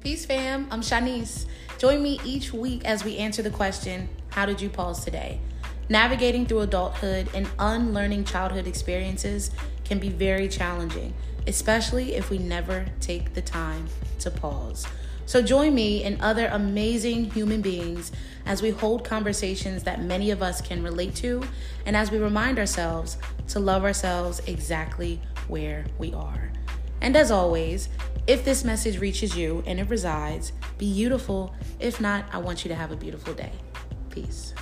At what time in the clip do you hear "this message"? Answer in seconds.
28.44-28.98